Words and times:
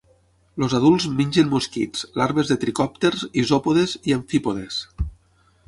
Els 0.61 0.71
adults 0.77 1.05
mengen 1.19 1.51
mosquits, 1.51 2.07
larves 2.21 2.53
de 2.53 2.57
tricòpters, 2.65 3.27
isòpodes 3.45 3.97
i 4.09 4.17
amfípodes. 4.19 4.81